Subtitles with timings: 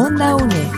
[0.00, 0.70] Onda UNED.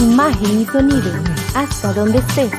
[0.00, 1.12] Imagen y sonido,
[1.54, 2.52] hasta donde estés.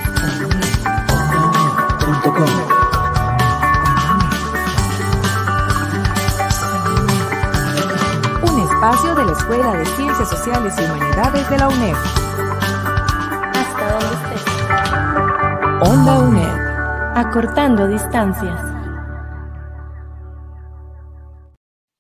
[8.43, 11.96] Un espacio de la Escuela de Ciencias Sociales y Humanidades de la UNED.
[13.60, 14.46] Hasta donde estés.
[15.82, 17.18] Onda UNED.
[17.18, 18.76] Acortando distancias.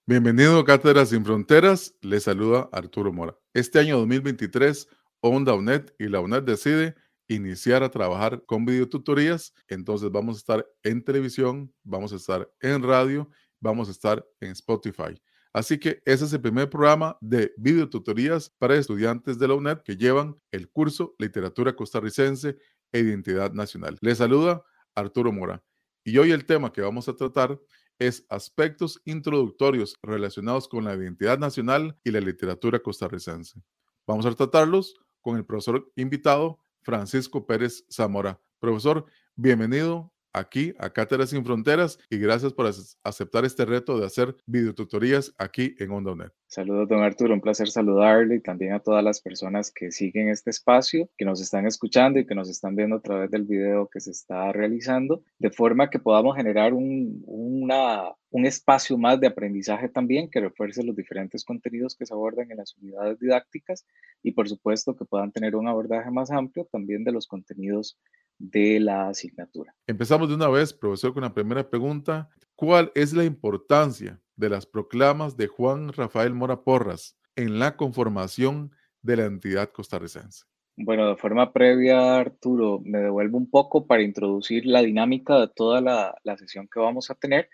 [0.09, 3.37] Bienvenido a Cátedra Sin Fronteras, le saluda Arturo Mora.
[3.53, 4.87] Este año 2023,
[5.19, 6.95] Onda UNED y la UNED decide
[7.27, 12.83] iniciar a trabajar con videotutorías, entonces vamos a estar en televisión, vamos a estar en
[12.83, 13.29] radio,
[13.59, 15.21] vamos a estar en Spotify.
[15.51, 19.97] Así que ese es el primer programa de videotutorías para estudiantes de la UNED que
[19.97, 22.55] llevan el curso Literatura Costarricense
[22.93, 23.97] e Identidad Nacional.
[23.99, 24.63] Les saluda
[24.95, 25.61] Arturo Mora.
[26.05, 27.59] Y hoy el tema que vamos a tratar
[27.99, 33.61] es aspectos introductorios relacionados con la identidad nacional y la literatura costarricense.
[34.05, 38.39] Vamos a tratarlos con el profesor invitado Francisco Pérez Zamora.
[38.59, 42.71] Profesor, bienvenido aquí a Cátedras Sin Fronteras y gracias por
[43.03, 48.35] aceptar este reto de hacer videotutorías aquí en Onda Saludos, don Arturo, un placer saludarle
[48.35, 52.25] y también a todas las personas que siguen este espacio, que nos están escuchando y
[52.25, 55.99] que nos están viendo a través del video que se está realizando, de forma que
[55.99, 62.05] podamos generar un, un espacio más de aprendizaje también que refuerce los diferentes contenidos que
[62.05, 63.85] se abordan en las unidades didácticas
[64.23, 67.99] y por supuesto que puedan tener un abordaje más amplio también de los contenidos
[68.39, 69.75] de la asignatura.
[69.85, 72.29] Empezamos de una vez, profesor, con la primera pregunta.
[72.55, 78.71] ¿Cuál es la importancia de las proclamas de Juan Rafael Mora Porras en la conformación
[79.01, 80.45] de la entidad costarricense?
[80.77, 85.81] Bueno, de forma previa, Arturo, me devuelvo un poco para introducir la dinámica de toda
[85.81, 87.49] la, sesión que vamos a tener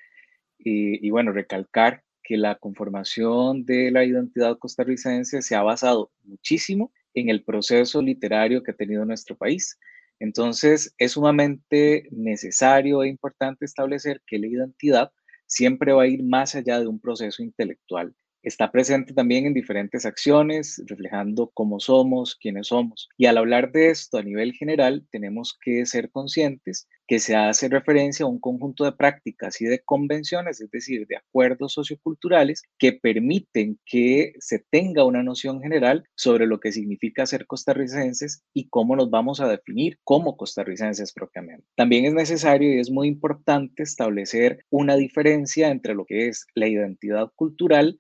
[0.58, 6.92] y, y bueno, recalcar que la conformación de la identidad costarricense se ha basado muchísimo
[7.14, 9.78] en el proceso literario que ha tenido nuestro país.
[10.20, 15.12] Entonces, es sumamente necesario e importante establecer que la identidad
[15.48, 20.06] siempre va a ir más allá de un proceso intelectual está presente también en diferentes
[20.06, 23.10] acciones, reflejando cómo somos, quiénes somos.
[23.18, 27.68] Y al hablar de esto a nivel general, tenemos que ser conscientes que se hace
[27.68, 32.94] referencia a un conjunto de prácticas y de convenciones, es decir, de acuerdos socioculturales que
[32.94, 38.96] permiten que se tenga una noción general sobre lo que significa ser costarricenses y cómo
[38.96, 41.66] nos vamos a definir como costarricenses propiamente.
[41.76, 46.68] También es necesario y es muy importante establecer una diferencia entre lo que es la
[46.68, 47.98] identidad cultural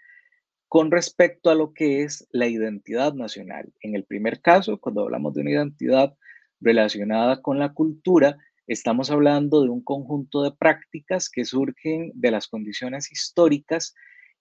[0.74, 3.72] con respecto a lo que es la identidad nacional.
[3.82, 6.18] En el primer caso, cuando hablamos de una identidad
[6.60, 12.48] relacionada con la cultura, estamos hablando de un conjunto de prácticas que surgen de las
[12.48, 13.94] condiciones históricas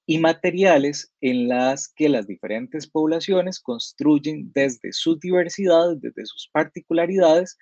[0.07, 7.59] y materiales en las que las diferentes poblaciones construyen desde sus diversidades, desde sus particularidades,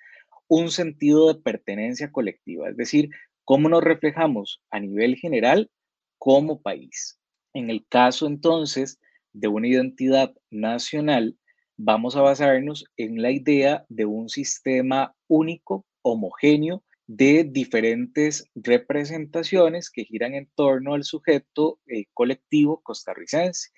[0.47, 3.09] un sentido de pertenencia colectiva, es decir,
[3.43, 5.69] cómo nos reflejamos a nivel general
[6.17, 7.20] como país.
[7.53, 8.99] En el caso entonces
[9.33, 11.37] de una identidad nacional,
[11.77, 20.05] vamos a basarnos en la idea de un sistema único, homogéneo, de diferentes representaciones que
[20.05, 23.69] giran en torno al sujeto eh, colectivo costarricense.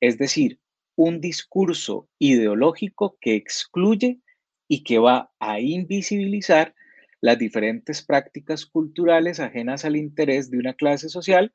[0.00, 0.60] Es decir,
[0.94, 4.20] un discurso ideológico que excluye
[4.68, 6.74] y que va a invisibilizar
[7.22, 11.54] las diferentes prácticas culturales ajenas al interés de una clase social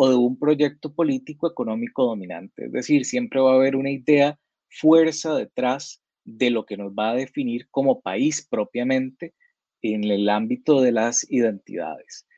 [0.00, 2.66] o de un proyecto político económico dominante.
[2.66, 4.38] Es decir, siempre va a haber una idea,
[4.68, 9.34] fuerza detrás de lo que nos va a definir como país propiamente
[9.82, 12.28] en el ámbito de las identidades.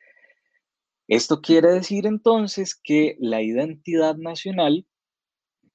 [1.07, 4.87] Esto quiere decir entonces que la identidad nacional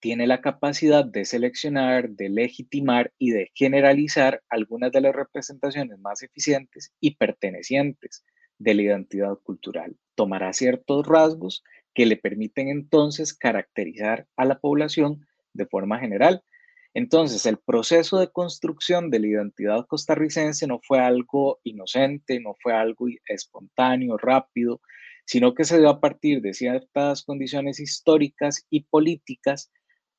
[0.01, 6.25] tiene la capacidad de seleccionar, de legitimar y de generalizar algunas de las representaciones más
[6.25, 8.25] eficientes y pertenecientes
[8.59, 9.97] de la identidad cultural.
[10.15, 11.63] Tomará ciertos rasgos
[11.97, 16.45] que le permiten entonces caracterizar a la población de forma general.
[16.93, 22.75] Entonces, el proceso de construcción de la identidad costarricense no fue algo inocente, no fue
[22.75, 24.83] algo espontáneo, rápido,
[25.25, 29.73] sino que se dio a partir de ciertas condiciones históricas y políticas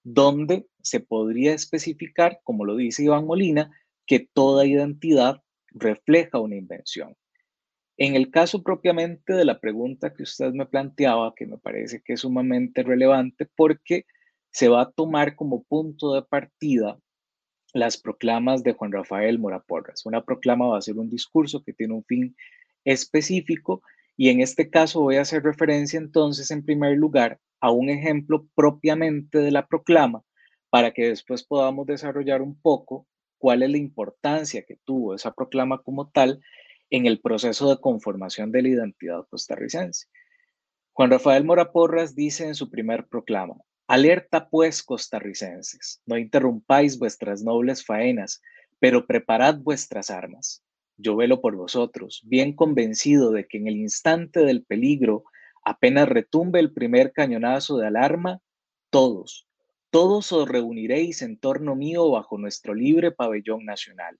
[0.03, 3.69] donde se podría especificar, como lo dice Iván Molina,
[4.07, 7.15] que toda identidad refleja una invención.
[7.97, 12.13] En el caso propiamente de la pregunta que usted me planteaba, que me parece que
[12.13, 14.05] es sumamente relevante porque
[14.51, 16.99] se va a tomar como punto de partida
[17.73, 20.05] las proclamas de Juan Rafael Mora Porras.
[20.05, 22.35] Una proclama va a ser un discurso que tiene un fin
[22.85, 23.81] específico
[24.15, 28.47] Y en este caso voy a hacer referencia entonces en primer lugar a un ejemplo
[28.55, 30.23] propiamente de la proclama
[30.71, 33.07] para que después podamos desarrollar un poco
[33.37, 36.39] cuál es la importancia que tuvo esa proclama como tal
[36.89, 40.07] en el proceso de conformación de la identidad costarricense.
[40.93, 43.55] Juan Rafael Mora Porras dice en su primer proclama,
[43.87, 48.41] Alerta pues, costarricenses, no interrumpáis vuestras nobles faenas,
[48.79, 50.63] pero preparad vuestras armas.
[50.97, 55.23] Yo velo por vosotros, bien convencido de que en el instante del peligro,
[55.63, 58.41] apenas retumbe el primer cañonazo de alarma,
[58.89, 59.47] todos,
[59.89, 64.19] todos os reuniréis en torno mío bajo nuestro libre pabellón nacional.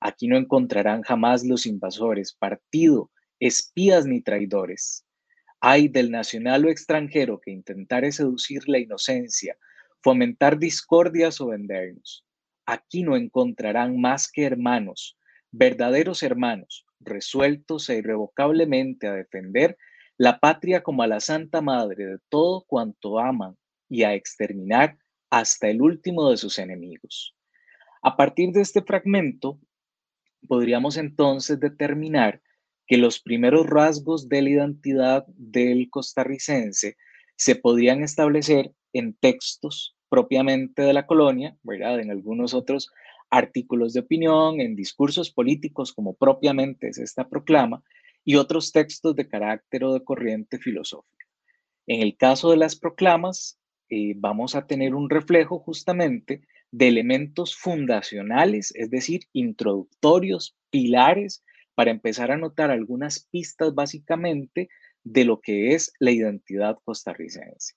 [0.00, 3.10] Aquí no encontrarán jamás los invasores, partido,
[3.40, 5.04] espías ni traidores.
[5.60, 9.56] Hay del nacional o extranjero que intentare seducir la inocencia,
[10.02, 12.24] fomentar discordias o vendernos.
[12.64, 15.18] Aquí no encontrarán más que hermanos,
[15.50, 19.76] verdaderos hermanos, resueltos e irrevocablemente a defender
[20.16, 23.56] la patria como a la Santa Madre de todo cuanto aman
[23.88, 24.98] y a exterminar
[25.30, 27.34] hasta el último de sus enemigos.
[28.02, 29.58] A partir de este fragmento,
[30.46, 32.40] podríamos entonces determinar
[32.86, 36.96] que los primeros rasgos de la identidad del costarricense
[37.36, 42.00] se podrían establecer en textos propiamente de la colonia, ¿verdad?
[42.00, 42.90] En algunos otros
[43.30, 47.82] artículos de opinión, en discursos políticos como propiamente es esta proclama,
[48.24, 51.26] y otros textos de carácter o de corriente filosófica.
[51.86, 53.58] En el caso de las proclamas,
[53.88, 61.42] eh, vamos a tener un reflejo justamente de elementos fundacionales, es decir, introductorios, pilares
[61.74, 64.68] para empezar a notar algunas pistas básicamente
[65.04, 67.74] de lo que es la identidad costarricense.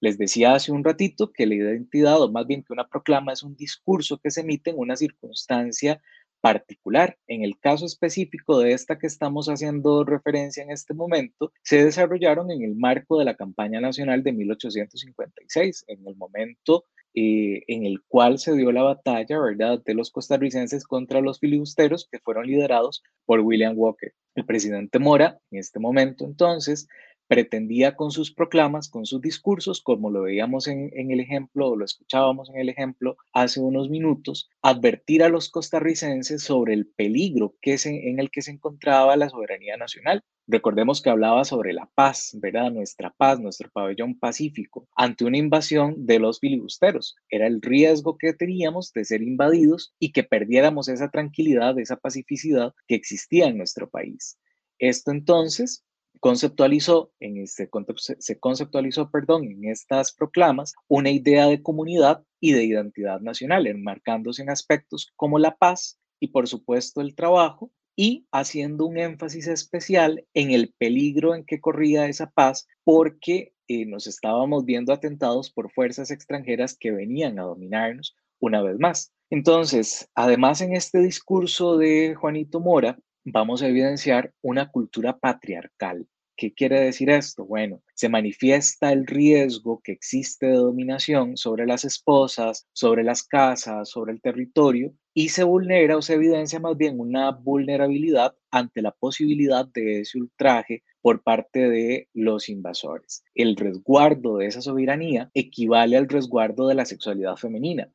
[0.00, 3.44] Les decía hace un ratito que la identidad, o más bien que una proclama, es
[3.44, 6.02] un discurso que se emite en una circunstancia
[6.40, 7.18] particular.
[7.28, 12.50] En el caso específico de esta que estamos haciendo referencia en este momento, se desarrollaron
[12.50, 18.02] en el marco de la campaña nacional de 1856, en el momento eh, en el
[18.08, 23.02] cual se dio la batalla, ¿verdad?, de los costarricenses contra los filibusteros que fueron liderados
[23.26, 24.14] por William Walker.
[24.34, 26.88] El presidente Mora, en este momento entonces,
[27.32, 31.86] pretendía con sus proclamas, con sus discursos, como lo veíamos en, el ejemplo o lo
[31.86, 37.72] escuchábamos en el ejemplo hace unos minutos, advertir a los costarricenses sobre el peligro que
[37.72, 40.20] es en, el que se encontraba la soberanía nacional.
[40.46, 42.70] Recordemos que hablaba sobre la paz, ¿verdad?
[42.70, 47.16] Nuestra paz, nuestro pabellón pacífico, ante una invasión de los filibusteros.
[47.30, 52.74] Era el riesgo que teníamos de ser invadidos y que perdiéramos esa tranquilidad, esa pacificidad
[52.86, 54.38] que existía en nuestro país.
[54.78, 55.82] Esto entonces
[56.22, 62.62] conceptualizó en este se conceptualizó, perdón, en estas proclamas una idea de comunidad y de
[62.62, 68.86] identidad nacional, enmarcándose en aspectos como la paz y por supuesto el trabajo y haciendo
[68.86, 74.64] un énfasis especial en el peligro en que corría esa paz porque eh, nos estábamos
[74.64, 79.12] viendo atentados por fuerzas extranjeras que venían a dominarnos una vez más.
[79.28, 86.06] Entonces, además en este discurso de Juanito Mora, vamos a evidenciar una cultura patriarcal
[86.36, 87.44] ¿Qué quiere decir esto?
[87.44, 93.90] Bueno, se manifiesta el riesgo que existe de dominación sobre las esposas, sobre las casas,
[93.90, 98.92] sobre el territorio y se vulnera o se evidencia más bien una vulnerabilidad ante la
[98.92, 103.22] posibilidad de ese ultraje por parte de los invasores.
[103.34, 107.90] El resguardo de esa soberanía equivale al resguardo de la sexualidad femenina,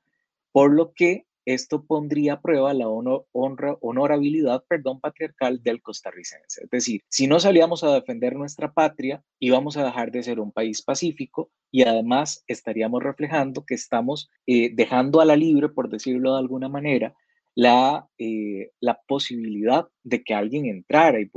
[0.51, 6.63] por lo que esto pondría a prueba la honra, honorabilidad perdón, patriarcal del costarricense.
[6.65, 10.51] Es decir, si no salíamos a defender nuestra patria, íbamos a dejar de ser un
[10.51, 16.33] país pacífico y además estaríamos reflejando que estamos eh, dejando a la libre, por decirlo
[16.33, 17.15] de alguna manera,
[17.55, 21.29] la, eh, la posibilidad de que alguien entrara y,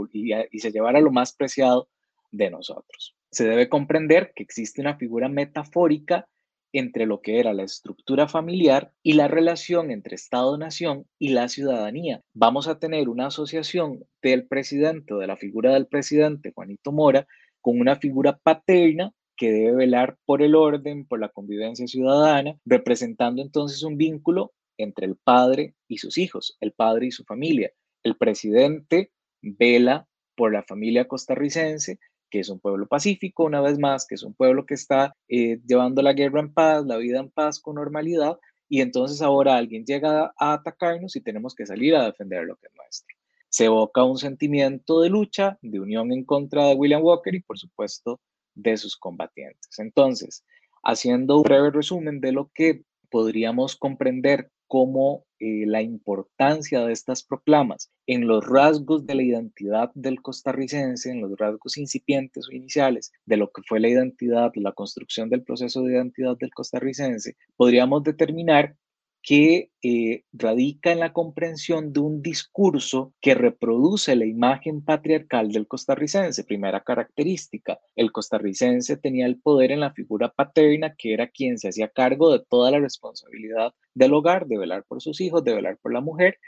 [0.51, 1.89] y se llevara lo más preciado
[2.33, 3.15] de nosotros.
[3.31, 6.27] Se debe comprender que existe una figura metafórica
[6.73, 12.23] entre lo que era la estructura familiar y la relación entre Estado-Nación y la ciudadanía.
[12.35, 17.27] Vamos a tener una asociación del presidente de la figura del presidente Juanito Mora
[17.61, 23.41] con una figura paterna que debe velar por el orden, por la convivencia ciudadana, representando
[23.41, 27.71] entonces un vínculo entre el padre y sus hijos, el padre y su familia.
[28.03, 29.13] El presidente
[29.43, 31.99] vela por la familia costarricense,
[32.31, 35.61] que es un pueblo pacífico, una vez más, que es un pueblo que está eh,
[35.67, 39.85] llevando la guerra en paz, la vida en paz con normalidad, y entonces ahora alguien
[39.85, 43.17] llega a atacarnos y tenemos que salir a defender lo que es nuestro.
[43.49, 47.59] Se evoca un sentimiento de lucha, de unión en contra de William Walker y por
[47.59, 48.21] supuesto
[48.55, 49.79] de sus combatientes.
[49.79, 50.45] Entonces,
[50.85, 57.25] haciendo un breve resumen de lo que podríamos comprender cómo eh, la importancia de estas
[57.25, 63.11] proclamas en los rasgos de la identidad del costarricense, en los rasgos incipientes o iniciales
[63.27, 68.05] de lo que fue la identidad, la construcción del proceso de identidad del costarricense, podríamos
[68.05, 68.77] determinar
[69.23, 75.67] que eh, radica en la comprensión de un discurso que reproduce la imagen patriarcal del
[75.67, 76.45] costarricense.
[76.45, 81.69] Primera característica, el costarricense tenía el poder en la figura paterna, que era quien se
[81.69, 85.77] hacía cargo de toda la responsabilidad del hogar, de velar por sus hijos, de velar
[85.83, 86.39] por la mujer,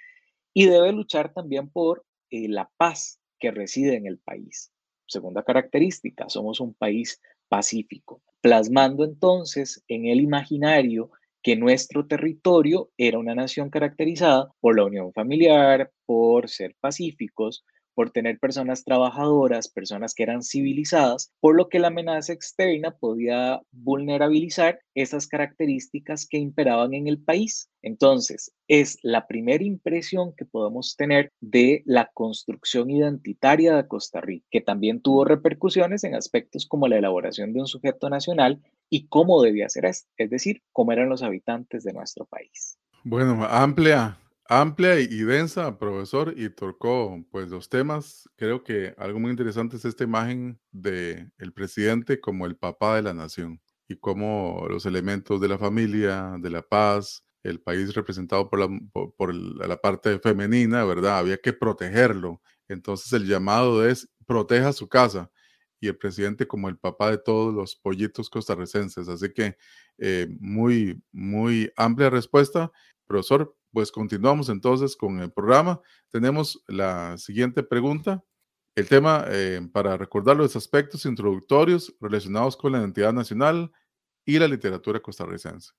[0.54, 4.72] y debe luchar también por eh, la paz que reside en el país.
[5.06, 11.10] Segunda característica, somos un país pacífico, plasmando entonces en el imaginario
[11.42, 18.10] que nuestro territorio era una nación caracterizada por la unión familiar, por ser pacíficos, por
[18.10, 24.80] tener personas trabajadoras, personas que eran civilizadas, por lo que la amenaza externa podía vulnerabilizar
[24.94, 27.68] esas características que imperaban en el país.
[27.82, 34.46] Entonces, es la primera impresión que podemos tener de la construcción identitaria de Costa Rica,
[34.50, 39.42] que también tuvo repercusiones en aspectos como la elaboración de un sujeto nacional y cómo
[39.42, 42.78] debía ser es decir, cómo eran los habitantes de nuestro país.
[43.04, 44.16] Bueno, amplia
[44.60, 48.28] Amplia y densa, profesor, y tocó pues los temas.
[48.36, 53.02] Creo que algo muy interesante es esta imagen de el presidente como el papá de
[53.02, 58.50] la nación y cómo los elementos de la familia, de la paz, el país representado
[58.50, 58.68] por la,
[59.16, 61.16] por, la parte femenina, ¿verdad?
[61.16, 62.42] Había que protegerlo.
[62.68, 65.30] Entonces el llamado es proteja su casa
[65.80, 69.08] y el presidente como el papá de todos los pollitos costarricenses.
[69.08, 69.56] Así que
[69.96, 72.70] eh, muy, muy amplia respuesta.
[73.06, 75.80] Profesor, pues continuamos entonces con el programa.
[76.10, 78.22] Tenemos la siguiente pregunta.
[78.74, 83.72] El tema, eh, para recordar los aspectos introductorios relacionados con la identidad nacional
[84.24, 85.72] y la literatura costarricense.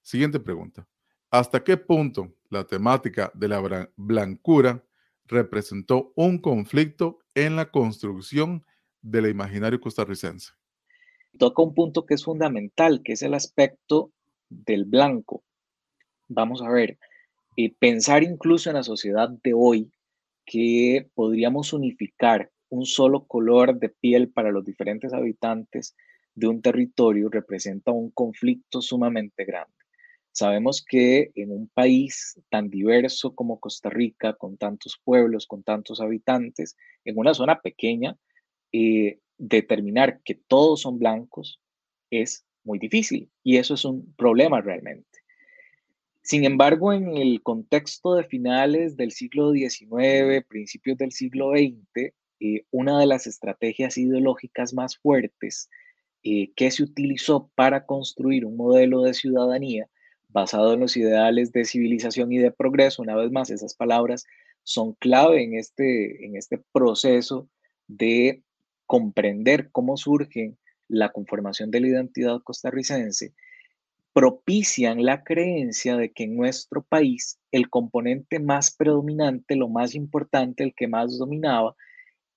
[0.00, 0.86] Siguiente pregunta.
[1.30, 4.84] ¿Hasta qué punto la temática de la blancura
[5.26, 8.64] representó un conflicto en la construcción
[9.02, 10.52] del imaginario costarricense?
[11.38, 14.12] Toca un punto que es fundamental, que es el aspecto
[14.48, 15.42] del blanco.
[16.28, 16.98] Vamos a ver,
[17.56, 19.92] y pensar incluso en la sociedad de hoy
[20.46, 25.94] que podríamos unificar un solo color de piel para los diferentes habitantes
[26.34, 29.72] de un territorio representa un conflicto sumamente grande.
[30.32, 36.00] Sabemos que en un país tan diverso como Costa Rica, con tantos pueblos, con tantos
[36.00, 38.16] habitantes, en una zona pequeña,
[38.72, 41.60] eh, determinar que todos son blancos
[42.10, 45.13] es muy difícil y eso es un problema realmente.
[46.24, 52.64] Sin embargo, en el contexto de finales del siglo XIX, principios del siglo XX, eh,
[52.70, 55.68] una de las estrategias ideológicas más fuertes
[56.22, 59.90] eh, que se utilizó para construir un modelo de ciudadanía
[60.30, 64.24] basado en los ideales de civilización y de progreso, una vez más, esas palabras
[64.62, 67.50] son clave en este, en este proceso
[67.86, 68.42] de
[68.86, 70.56] comprender cómo surge
[70.88, 73.34] la conformación de la identidad costarricense
[74.14, 80.62] propician la creencia de que en nuestro país el componente más predominante, lo más importante,
[80.62, 81.74] el que más dominaba,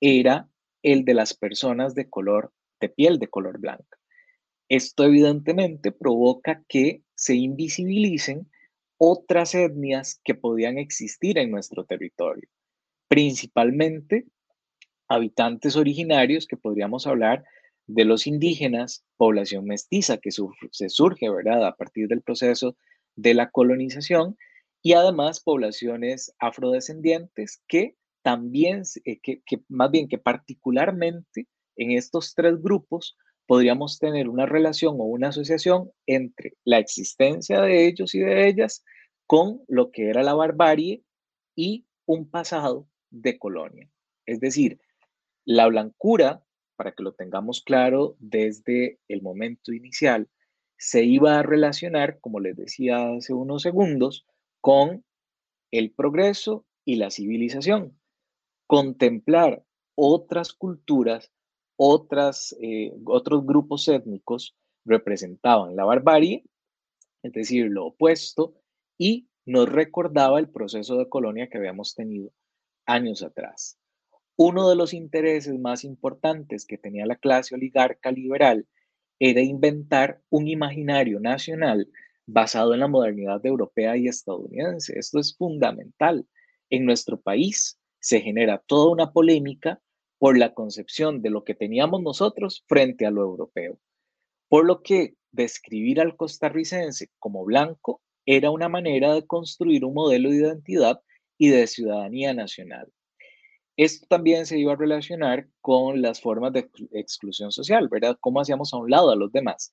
[0.02, 0.50] era
[0.82, 3.98] el de las personas de color, de piel de color blanca.
[4.70, 8.50] Esto evidentemente provoca que se invisibilicen
[8.98, 12.50] otras etnias que podían existir en nuestro territorio,
[13.08, 14.26] principalmente
[15.08, 17.46] habitantes originarios que podríamos hablar
[17.88, 22.76] de los indígenas, población mestiza que se surge, ¿verdad?, a partir del proceso
[23.16, 24.38] de la colonización,
[24.82, 32.62] y además poblaciones afrodescendientes que también, eh, que, más bien que particularmente en estos tres
[32.62, 38.48] grupos podríamos tener una relación o una asociación entre la existencia de ellos y de
[38.48, 38.84] ellas
[39.26, 41.04] con lo que era la barbarie
[41.56, 43.90] y un pasado de colonia.
[44.26, 44.80] Es decir,
[45.46, 46.44] la blancura
[46.78, 50.30] para que lo tengamos claro desde el momento inicial,
[50.78, 54.26] se iba a relacionar, como les decía hace unos segundos,
[54.62, 55.04] con
[55.72, 58.00] el progreso y la civilización.
[58.68, 59.64] Contemplar
[59.96, 61.32] otras culturas,
[61.76, 64.56] otras, eh, otros grupos étnicos
[64.86, 66.44] representaban la barbarie,
[67.24, 68.56] es decir, lo opuesto,
[68.98, 72.32] y nos recordaba el proceso de colonia que habíamos tenido
[72.86, 73.78] años atrás.
[74.40, 78.68] Uno de los intereses más importantes que tenía la clase oligarca liberal
[79.20, 81.90] era inventar un imaginario nacional
[82.28, 85.00] basado en la modernidad europea y estadounidense.
[85.00, 86.28] Esto es fundamental.
[86.70, 89.82] En nuestro país se genera toda una polémica
[90.20, 93.80] por la concepción de lo que teníamos nosotros frente a lo europeo.
[94.50, 100.30] Por lo que describir al costarricense como blanco era una manera de construir un modelo
[100.30, 101.02] de identidad
[101.40, 102.94] y de ciudadanía nacional.
[103.78, 108.18] Esto también se iba a relacionar con las formas de exclusión social, ¿verdad?
[108.20, 109.72] Cómo hacíamos a un lado a los demás,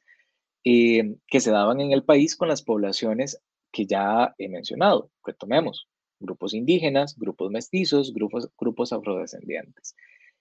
[0.63, 3.41] eh, que se daban en el país con las poblaciones
[3.73, 5.11] que ya he mencionado.
[5.25, 5.89] Retomemos,
[6.21, 9.97] grupos indígenas, grupos mestizos, grupos, grupos afrodescendientes.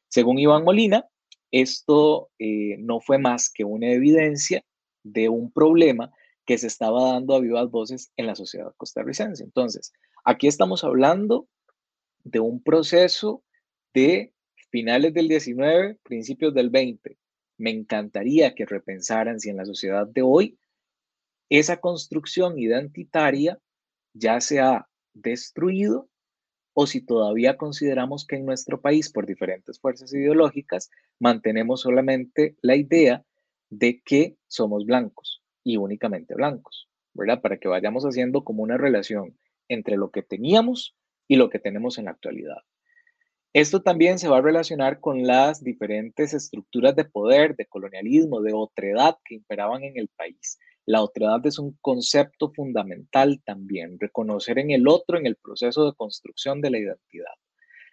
[0.10, 1.06] Según Iván Molina,
[1.50, 4.62] esto eh, no fue más que una evidencia
[5.04, 6.12] de un problema
[6.46, 9.42] que se estaba dando a vivas voces en la sociedad costarricense.
[9.42, 9.94] Entonces,
[10.26, 11.48] aquí estamos hablando
[12.26, 13.42] de un proceso
[13.94, 14.34] de
[14.72, 17.18] finales del 19, principios del 20.
[17.58, 20.58] Me encantaría que repensaran si en la sociedad de hoy
[21.50, 23.60] esa construcción identitaria
[24.14, 26.10] ya se ha destruido
[26.74, 32.76] o si todavía consideramos que en nuestro país, por diferentes fuerzas ideológicas, mantenemos solamente la
[32.76, 33.24] idea
[33.70, 37.42] de que somos blancos y únicamente blancos, ¿verdad?
[37.42, 40.96] Para que vayamos haciendo como una relación entre lo que teníamos
[41.28, 42.64] y lo que tenemos en la actualidad.
[43.54, 48.52] Esto también se va a relacionar con las diferentes estructuras de poder, de colonialismo, de
[48.52, 50.58] otredad que imperaban en el país.
[50.88, 55.96] La otredad es un concepto fundamental también, reconocer en el otro en el proceso de
[55.96, 57.36] construcción de la identidad.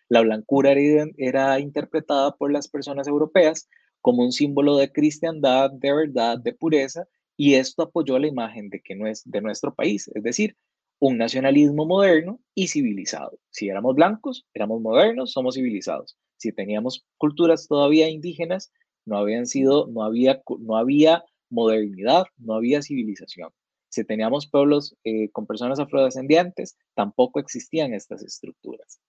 [0.09, 3.69] La blancura era, interpretada por las personas europeas
[4.00, 8.81] como un símbolo de cristiandad, de verdad, de pureza, y esto apoyó la imagen de
[8.81, 10.57] que no es de nuestro país, es decir,
[11.00, 13.38] un nacionalismo moderno y civilizado.
[13.50, 16.16] Si éramos blancos, éramos modernos, somos civilizados.
[16.37, 18.71] Si teníamos culturas todavía indígenas,
[19.07, 23.50] no habían sido, no había, no había modernidad, no había civilización.
[23.88, 29.00] Si teníamos pueblos eh, con personas afrodescendientes, tampoco existían estas estructuras.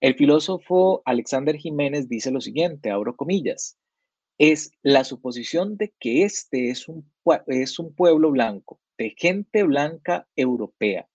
[0.00, 3.76] El filósofo Alexander Jiménez dice lo siguiente, abro comillas,
[4.38, 7.12] es la suposición de que este es un,
[7.46, 11.08] es un pueblo blanco de gente blanca europea,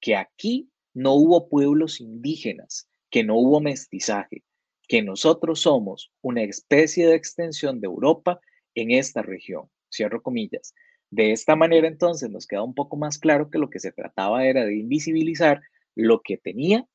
[0.00, 4.42] que aquí no hubo pueblos indígenas, que no hubo mestizaje,
[4.88, 8.40] que nosotros somos una especie de extensión de Europa
[8.74, 9.70] en esta región.
[9.92, 10.74] Cierro comillas.
[11.10, 14.44] De esta manera entonces nos queda un poco más claro que lo que se trataba
[14.46, 15.60] era de invisibilizar
[15.96, 16.86] lo que tenía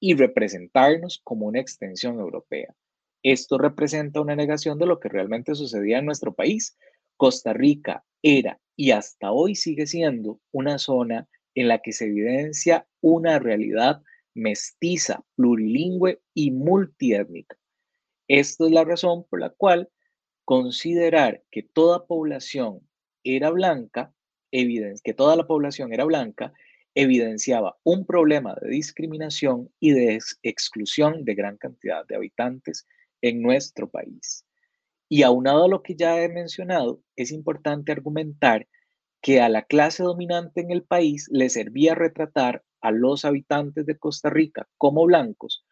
[0.00, 2.74] y representarnos como una extensión europea.
[3.22, 6.76] Esto representa una negación de lo que realmente sucedía en nuestro país.
[7.22, 12.88] Costa Rica era y hasta hoy sigue siendo una zona en la que se evidencia
[13.00, 14.02] una realidad
[14.34, 17.56] mestiza, plurilingüe y multiétnica.
[18.26, 19.88] Esto es la razón por la cual
[20.44, 22.80] considerar que toda población
[23.22, 24.12] era blanca,
[24.50, 26.52] que toda la población era blanca,
[26.96, 32.84] evidenciaba un problema de discriminación y de exclusión de gran cantidad de habitantes
[33.20, 34.44] en nuestro país.
[35.12, 38.66] Y aunado a lo que ya he mencionado, es importante argumentar
[39.20, 43.98] que a la clase dominante en el país le servía retratar a los habitantes de
[43.98, 45.66] Costa Rica como blancos,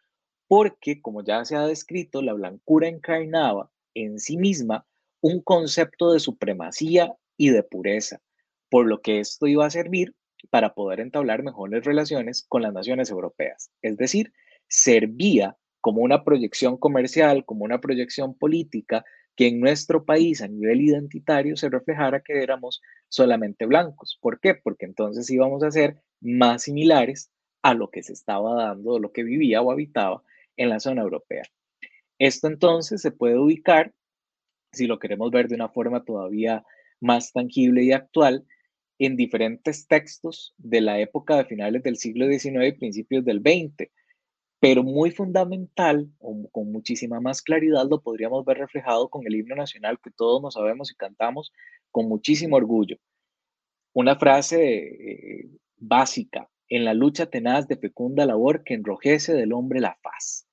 [0.46, 4.87] porque, como ya se ha descrito, la blancura encarnaba en sí misma
[5.22, 8.20] un concepto de supremacía y de pureza,
[8.68, 10.14] por lo que esto iba a servir
[10.50, 13.70] para poder entablar mejores relaciones con las naciones europeas.
[13.81, 14.35] Es decir,
[14.68, 19.03] servía como una proyección comercial, como una proyección política
[19.40, 24.18] que en nuestro país a nivel identitario se reflejara que éramos solamente blancos.
[24.20, 24.55] ¿Por qué?
[24.55, 29.22] Porque entonces íbamos a ser más similares a lo que se estaba dando, lo que
[29.22, 30.22] vivía o habitaba
[30.59, 31.44] en la zona europea.
[32.18, 33.94] Esto entonces se puede ubicar,
[34.72, 36.62] si lo queremos ver de una forma todavía
[37.00, 38.44] más tangible y actual,
[38.98, 43.90] en diferentes textos de la época de finales del siglo XIX y principios del XX,
[44.61, 49.57] pero muy fundamental, o con muchísima más claridad, lo podríamos ver reflejado con el himno
[49.57, 51.53] nacional que todos nos sabemos y cantamos
[51.90, 52.96] con muchísimo orgullo.
[53.94, 59.81] Una frase eh, básica, en la lucha tenaz de fecunda labor que enrojece del hombre
[59.81, 60.46] la faz.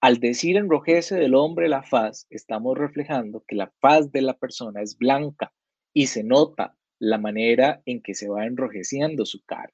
[0.00, 4.82] Al decir enrojece del hombre la faz, estamos reflejando que la faz de la persona
[4.82, 5.52] es blanca
[5.92, 9.72] y se nota la manera en que se va enrojeciendo su cara.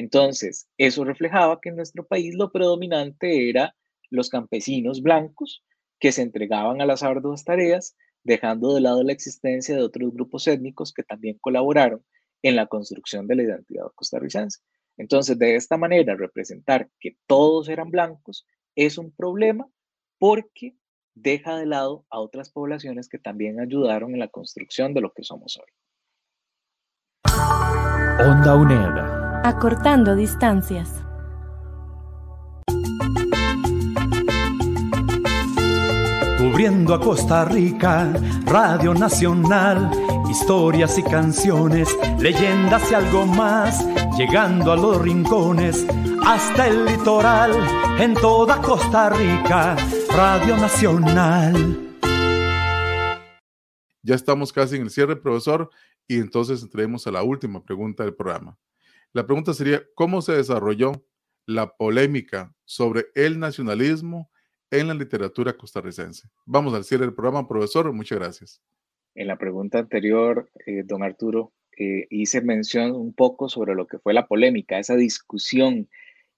[0.00, 3.76] Entonces, eso reflejaba que en nuestro país lo predominante era
[4.08, 5.62] los campesinos blancos
[5.98, 10.46] que se entregaban a las arduas tareas, dejando de lado la existencia de otros grupos
[10.46, 12.02] étnicos que también colaboraron
[12.40, 14.60] en la construcción de la identidad costarricense.
[14.96, 19.68] Entonces, de esta manera, representar que todos eran blancos es un problema
[20.18, 20.76] porque
[21.14, 25.24] deja de lado a otras poblaciones que también ayudaron en la construcción de lo que
[25.24, 25.70] somos hoy.
[28.18, 31.02] Onda UNED Acortando distancias.
[36.36, 38.12] Cubriendo a Costa Rica,
[38.44, 39.90] Radio Nacional,
[40.30, 43.82] historias y canciones, leyendas y algo más
[44.18, 45.86] llegando a los rincones
[46.26, 47.52] hasta el litoral,
[47.98, 49.74] en toda Costa Rica,
[50.14, 51.96] Radio Nacional.
[54.02, 55.70] Ya estamos casi en el cierre, profesor,
[56.06, 58.58] y entonces entremos a la última pregunta del programa.
[59.12, 61.04] La pregunta sería, ¿cómo se desarrolló
[61.46, 64.30] la polémica sobre el nacionalismo
[64.70, 66.28] en la literatura costarricense?
[66.46, 67.92] Vamos al cierre del programa, profesor.
[67.92, 68.62] Muchas gracias.
[69.16, 73.98] En la pregunta anterior, eh, don Arturo, eh, hice mención un poco sobre lo que
[73.98, 75.88] fue la polémica, esa discusión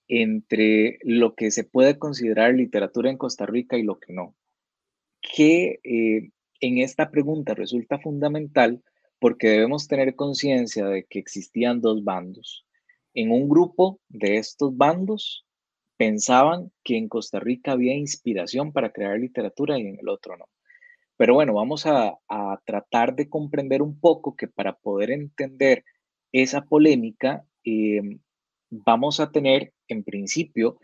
[0.08, 4.35] entre lo que se puede considerar literatura en Costa Rica y lo que no.
[5.20, 6.30] Que eh,
[6.61, 8.82] en esta pregunta resulta fundamental
[9.22, 12.66] porque debemos tener conciencia de que existían dos bandos.
[13.14, 15.46] En un grupo de estos bandos
[15.96, 20.46] pensaban que en Costa Rica había inspiración para crear literatura y en el otro no.
[21.16, 22.18] Pero bueno, vamos a,
[22.66, 25.85] tratar de comprender un poco que para poder entender
[26.32, 28.18] esa polémica, em,
[28.70, 30.80] vamos a tener en principio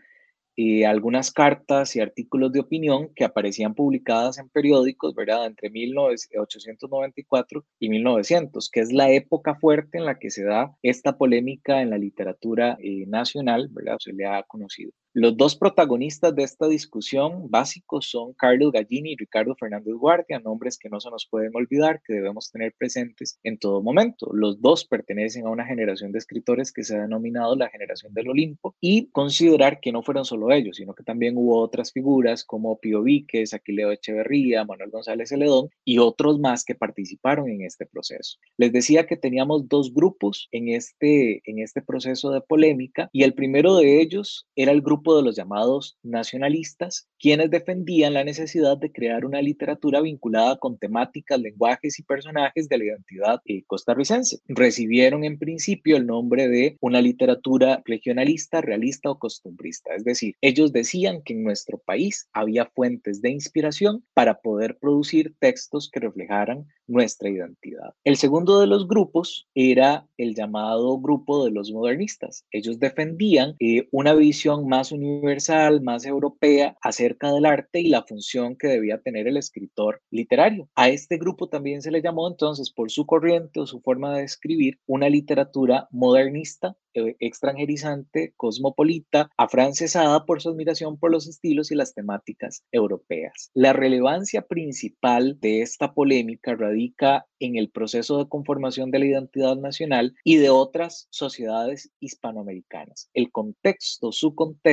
[0.61, 5.45] eh, algunas cartas y artículos de opinión que aparecían publicadas en periódicos, ¿verdad?
[5.45, 11.17] Entre 1894 y 1900, que es la época fuerte en la que se da esta
[11.17, 13.99] polémica en la literatura eh, nacional, ¿verdad?
[14.01, 14.91] Se le ha conocido.
[15.21, 20.77] Los dos protagonistas de esta discusión básicos son Carlos Gallini y Ricardo Fernández Guardia, nombres
[20.77, 24.29] que no se nos pueden olvidar, que debemos tener presentes en todo momento.
[24.31, 28.29] Los dos pertenecen a una generación de escritores que se ha denominado la generación del
[28.29, 32.79] Olimpo y considerar que no fueron solo ellos, sino que también hubo otras figuras como
[32.79, 38.37] Pío Víquez, Aquileo Echeverría, Manuel González Celedón y otros más que participaron en este proceso.
[38.55, 43.33] Les decía que teníamos dos grupos en este, en este proceso de polémica y el
[43.33, 48.91] primero de ellos era el grupo de los llamados nacionalistas, quienes defendían la necesidad de
[48.91, 54.39] crear una literatura vinculada con temáticas, lenguajes y personajes de la identidad eh, costarricense.
[54.47, 60.71] Recibieron en principio el nombre de una literatura regionalista, realista o costumbrista, es decir, ellos
[60.71, 66.67] decían que en nuestro país había fuentes de inspiración para poder producir textos que reflejaran
[66.87, 67.93] nuestra identidad.
[68.03, 72.45] El segundo de los grupos era el llamado grupo de los modernistas.
[72.51, 78.55] Ellos defendían eh, una visión más universal, más europea acerca del arte y la función
[78.55, 80.69] que debía tener el escritor literario.
[80.75, 84.23] A este grupo también se le llamó entonces por su corriente o su forma de
[84.23, 91.75] escribir una literatura modernista eh, extranjerizante, cosmopolita, afrancesada por su admiración por los estilos y
[91.75, 93.51] las temáticas europeas.
[93.53, 99.55] La relevancia principal de esta polémica radica en el proceso de conformación de la identidad
[99.55, 103.09] nacional y de otras sociedades hispanoamericanas.
[103.13, 104.69] El contexto, su contexto,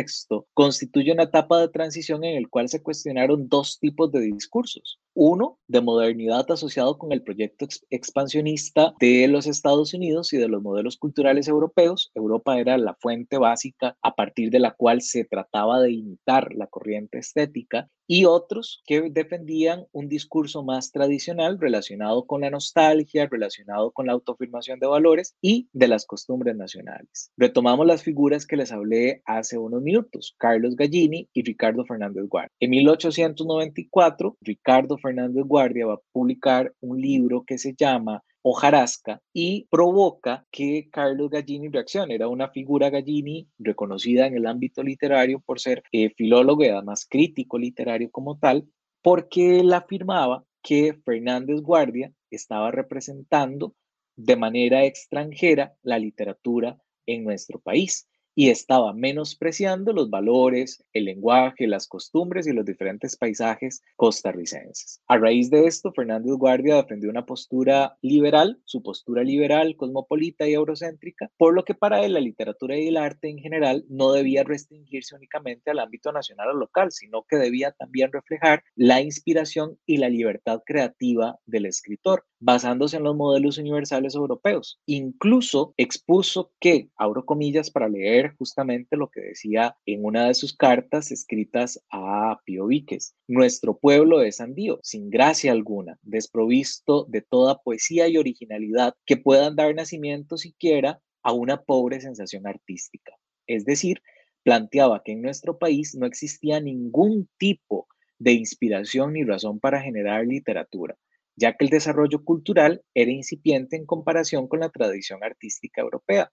[0.54, 5.00] constituye una etapa de transición en el cual se cuestionaron dos tipos de discursos.
[5.18, 10.62] Uno, de modernidad asociado con el proyecto expansionista de los Estados Unidos y de los
[10.62, 12.12] modelos culturales europeos.
[12.14, 16.66] Europa era la fuente básica a partir de la cual se trataba de imitar la
[16.66, 23.90] corriente estética y otros que defendían un discurso más tradicional relacionado con la nostalgia, relacionado
[23.90, 27.32] con la autoafirmación de valores y de las costumbres nacionales.
[27.36, 32.52] Retomamos las figuras que les hablé hace unos minutos, Carlos Gallini y Ricardo Fernández Guardia.
[32.60, 39.66] En 1894, Ricardo Fernández Guardia va a publicar un libro que se llama hojarasca y
[39.70, 42.14] provoca que Carlos Gallini reaccione.
[42.14, 47.06] Era una figura Gallini reconocida en el ámbito literario por ser eh, filólogo y además
[47.08, 48.68] crítico literario como tal,
[49.00, 53.74] porque él afirmaba que Fernández Guardia estaba representando
[54.16, 61.66] de manera extranjera la literatura en nuestro país y estaba menospreciando los valores, el lenguaje,
[61.66, 65.00] las costumbres y los diferentes paisajes costarricenses.
[65.08, 70.52] A raíz de esto, Fernández Guardia defendió una postura liberal, su postura liberal, cosmopolita y
[70.52, 74.44] eurocéntrica, por lo que para él la literatura y el arte en general no debía
[74.44, 79.96] restringirse únicamente al ámbito nacional o local, sino que debía también reflejar la inspiración y
[79.96, 84.78] la libertad creativa del escritor, basándose en los modelos universales europeos.
[84.84, 90.56] Incluso expuso que, abro comillas para leer justamente lo que decía en una de sus
[90.56, 93.14] cartas escritas a Pío Víquez.
[93.28, 99.56] Nuestro pueblo es andío, sin gracia alguna, desprovisto de toda poesía y originalidad que puedan
[99.56, 103.12] dar nacimiento siquiera a una pobre sensación artística.
[103.46, 104.02] Es decir,
[104.42, 110.24] planteaba que en nuestro país no existía ningún tipo de inspiración ni razón para generar
[110.24, 110.96] literatura,
[111.34, 116.30] ya que el desarrollo cultural era incipiente en comparación con la tradición artística europea.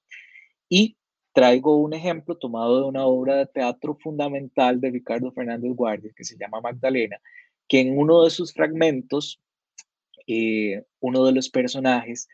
[0.70, 0.98] Y
[1.34, 6.24] traigo un ejemplo tomado de una obra de teatro fundamental de Ricardo Fernández Guardia que
[6.24, 7.20] se llama Magdalena,
[7.68, 9.42] que en uno de sus fragmentos,
[10.28, 12.30] eh, uno de los personajes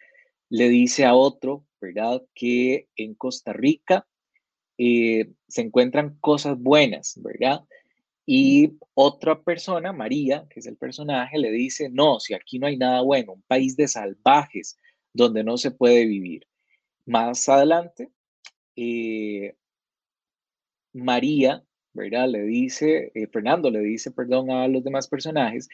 [0.50, 2.24] le dice a otro ¿verdad?
[2.34, 4.08] Que en Costa Rica
[4.78, 7.62] eh, se encuentran cosas buenas, ¿verdad?
[8.26, 12.78] Y otra persona, María, que es el personaje, le dice, no, si aquí no hay
[12.78, 14.78] nada bueno, un país de salvajes
[15.14, 16.48] donde no se puede vivir.
[17.06, 18.10] Más adelante,
[18.82, 19.56] eh,
[20.94, 21.64] María,
[21.94, 22.30] ¿verdad?
[22.30, 25.68] Le dice, eh, Fernando le dice, perdón, a los demás personajes,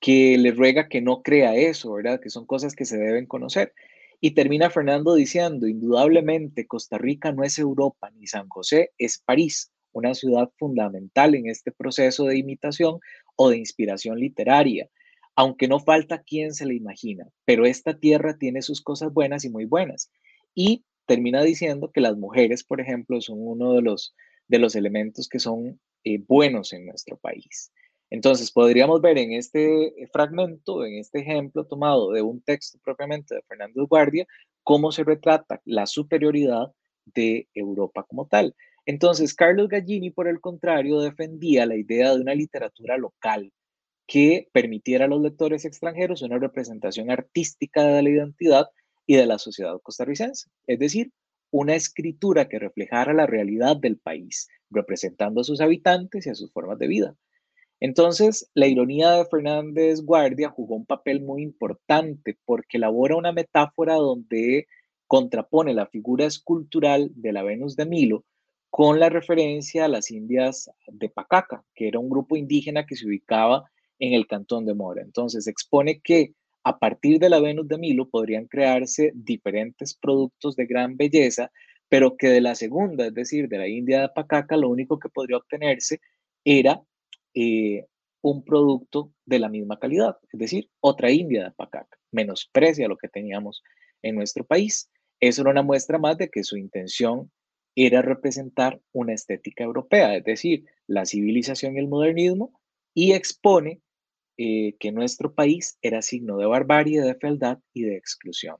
[0.00, 2.20] que le ruega que no crea eso, ¿verdad?
[2.20, 3.74] Que son cosas que se deben conocer.
[4.20, 9.70] Y termina Fernando diciendo, indudablemente Costa Rica no es Europa ni San José, es París,
[9.92, 13.00] una ciudad fundamental en este proceso de imitación
[13.36, 14.88] o de inspiración literaria,
[15.34, 19.50] aunque no falta quien se le imagina, pero esta tierra tiene sus cosas buenas y
[19.50, 20.10] muy buenas.
[20.54, 24.14] Y termina diciendo que las mujeres, por ejemplo, son uno de los,
[24.48, 27.72] de los elementos que son eh, buenos en nuestro país.
[28.10, 33.42] Entonces, podríamos ver en este fragmento, en este ejemplo tomado de un texto propiamente de
[33.42, 34.26] Fernández Guardia,
[34.62, 36.72] cómo se retrata la superioridad
[37.04, 38.54] de Europa como tal.
[38.84, 43.52] Entonces, Carlos Gallini, por el contrario, defendía la idea de una literatura local
[44.06, 48.68] que permitiera a los lectores extranjeros una representación artística de la identidad
[49.06, 51.12] y de la sociedad costarricense, es decir,
[51.50, 56.52] una escritura que reflejara la realidad del país, representando a sus habitantes y a sus
[56.52, 57.14] formas de vida.
[57.78, 63.94] Entonces, la ironía de Fernández Guardia jugó un papel muy importante porque elabora una metáfora
[63.94, 64.66] donde
[65.06, 68.24] contrapone la figura escultural de la Venus de Milo
[68.70, 73.06] con la referencia a las indias de Pacaca, que era un grupo indígena que se
[73.06, 75.02] ubicaba en el cantón de Mora.
[75.02, 76.34] Entonces, expone que
[76.66, 81.52] a partir de la Venus de Milo podrían crearse diferentes productos de gran belleza,
[81.88, 85.08] pero que de la segunda, es decir, de la India de Pacaca, lo único que
[85.08, 86.00] podría obtenerse
[86.44, 86.82] era
[87.34, 87.86] eh,
[88.20, 93.06] un producto de la misma calidad, es decir, otra India de Pacaca, menosprecia lo que
[93.06, 93.62] teníamos
[94.02, 94.90] en nuestro país.
[95.20, 97.30] Eso era una muestra más de que su intención
[97.76, 102.60] era representar una estética europea, es decir, la civilización y el modernismo,
[102.92, 103.82] y expone
[104.38, 108.56] eh, que nuestro país era signo de barbarie, de fealdad y de exclusión.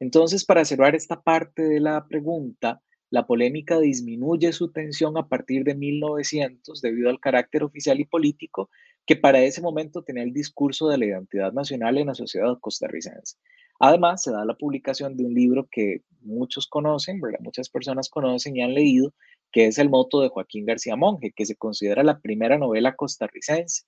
[0.00, 5.64] Entonces, para cerrar esta parte de la pregunta, la polémica disminuye su tensión a partir
[5.64, 8.70] de 1900 debido al carácter oficial y político
[9.06, 13.36] que para ese momento tenía el discurso de la identidad nacional en la sociedad costarricense.
[13.80, 18.62] Además, se da la publicación de un libro que muchos conocen, muchas personas conocen y
[18.62, 19.12] han leído,
[19.50, 23.82] que es El moto de Joaquín García Monge, que se considera la primera novela costarricense.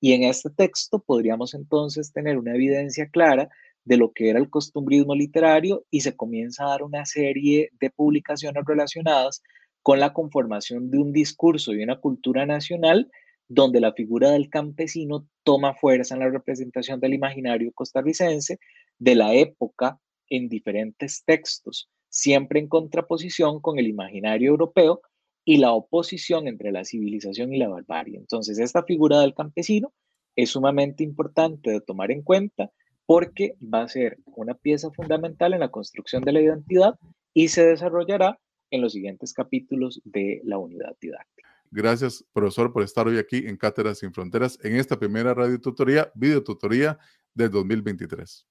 [0.00, 3.48] Y en este texto podríamos entonces tener una evidencia clara
[3.84, 7.90] de lo que era el costumbrismo literario y se comienza a dar una serie de
[7.90, 9.42] publicaciones relacionadas
[9.82, 13.10] con la conformación de un discurso y una cultura nacional
[13.48, 18.58] donde la figura del campesino toma fuerza en la representación del imaginario costarricense
[18.98, 25.00] de la época en diferentes textos, siempre en contraposición con el imaginario europeo
[25.48, 28.18] y la oposición entre la civilización y la barbarie.
[28.18, 29.94] Entonces, esta figura del campesino
[30.34, 32.72] es sumamente importante de tomar en cuenta
[33.06, 36.98] porque va a ser una pieza fundamental en la construcción de la identidad
[37.32, 41.48] y se desarrollará en los siguientes capítulos de la unidad didáctica.
[41.70, 46.10] Gracias, profesor, por estar hoy aquí en Cátedras Sin Fronteras en esta primera radio tutoría,
[46.16, 46.98] video tutoría
[47.34, 48.46] del 2023.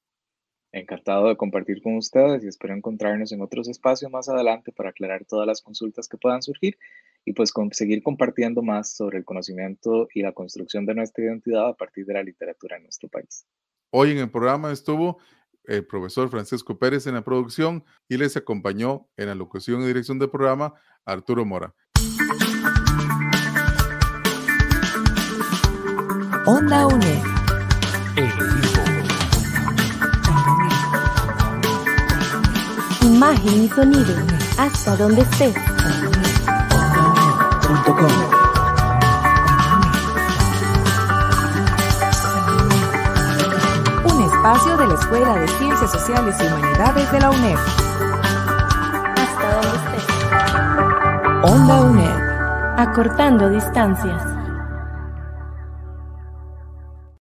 [0.75, 5.23] Encantado de compartir con ustedes y espero encontrarnos en otros espacios más adelante para aclarar
[5.23, 6.77] todas las consultas que puedan surgir
[7.23, 11.75] y pues seguir compartiendo más sobre el conocimiento y la construcción de nuestra identidad a
[11.75, 13.47] partir de la literatura en nuestro país.
[13.89, 15.19] Hoy en el programa estuvo
[15.63, 20.19] el profesor Francisco Pérez en la producción y les acompañó en la locución y dirección
[20.19, 20.73] del programa
[21.05, 21.73] Arturo Mora.
[26.45, 27.34] Onda UNE.
[33.35, 34.15] Imagen y sonido.
[34.57, 35.55] Hasta donde estés.
[44.25, 47.57] espacio de la Escuela de Ciencias Sociales y Humanidades de la UNED.
[49.17, 51.51] Hasta donde estés.
[51.51, 52.77] Onda UNED.
[52.77, 54.34] Acortando distancias.